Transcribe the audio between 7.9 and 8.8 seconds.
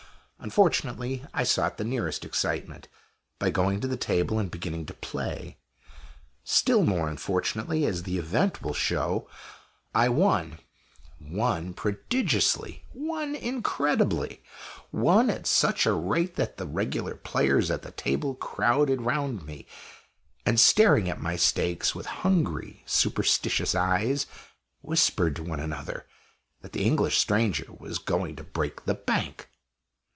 the event will